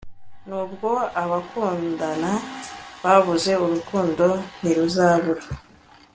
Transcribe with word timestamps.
nubwo 0.47 0.89
abakundana 1.23 2.31
babuze 3.03 3.51
urukundo 3.63 4.25
ntiruzabura 4.59 5.43